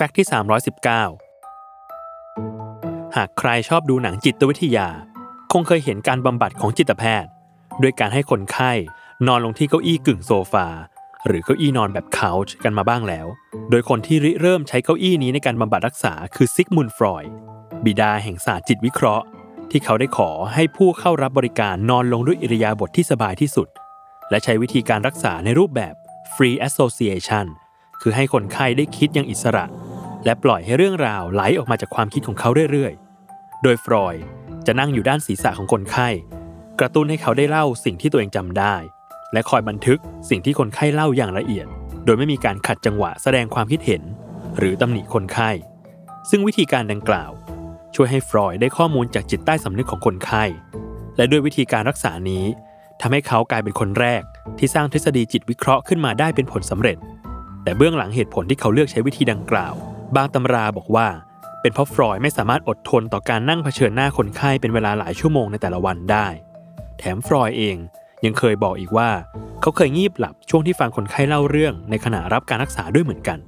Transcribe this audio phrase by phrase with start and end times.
[0.00, 0.28] ฟกต์ที่
[1.10, 4.88] 319 หากใครชอบดูหนังจิตวิทยา
[5.52, 7.30] คงเคยเห็นการบำบัดของจิตแพทย์
[7.82, 8.72] ด้วยการให้คนไข้
[9.26, 10.66] นอนลงที่เก้าอี้กึ่งโซฟา
[11.26, 13.26] หรือเก้าอี้นอนแบบเคาวช์กันมาบ้างแล้ว
[13.70, 17.32] โดยคนที่ริเริ่มใช้เก้าอี้นี้ในการบำบัดรักษาคือซิกมุนฟรอยด์
[17.84, 19.24] บิดาแห่งศาสตร์จิตวิเคราะห์
[19.70, 23.68] ที่เขาได้ขอให้ผู้เข้ารับบริการนอนลงด้วยอิริยาบถทที่สบายที่สุด
[24.30, 25.94] และใช้วิธีการรักษาในรูปแบบ
[26.34, 27.46] free association
[28.02, 29.64] คือให้คนไข้ได้คิดอย่างอิสระ
[30.24, 34.14] และปล่อยให้เรื่องราวไหลออกมาจากความคิดของเขาเรื่อยๆ โดยฟรอย
[34.66, 36.08] จะนั่งอยู่ด้านศีรษะของคนไข้
[36.80, 38.76] กระตุ้นให้เขาได้เล่าสิ่งที่ตัวเองจำได้
[39.32, 39.98] และคอยบันทึก
[40.30, 41.66] สิ่งที่คนไข้เล่าอย่างละเอียด
[42.04, 44.02] โดยไม่มีการขัดจังหวะแสดงความคิดเห็น
[44.58, 45.50] หรือตำหนิคนไข้
[46.30, 47.30] ซึ่งวิธีการดังกล่าว
[47.94, 50.44] ช่วยให้ฟรอยได้ข้อมูลจากจิตใต้สำนึกของคนไข้
[51.16, 52.44] และด้วยวิธีการรักษานี้
[53.00, 54.22] ทำให้เขากลายเป็นคนแรก
[54.58, 56.96] ที่สร้างทฤษฎีจิตวิเคราะห์ขึ้นมาได้เป็นผลสำเร็จ
[57.62, 59.74] แต่เบื้องหลังเหตุผลที่เขาเลือกใช้วิธีดังกล่าว
[60.16, 61.08] บางตำราบอกว่า
[61.60, 66.26] เป็นเพราะฟรอยไม่สามารถอดทนต่อการนั่งเผชิญหน้าคนไข้เป็นเวลาหลายชั่วโมงในแต่ละวันได้
[66.98, 67.76] แถมฟรอยเอง
[68.24, 69.10] ยังเคยบอกอีกว่า
[69.60, 73.38] เขาเคยงีบหลับช่วงที่ฟังคนไข้เล่าเรื่องในขณะรับการรักษาด้วยเหมือนกัน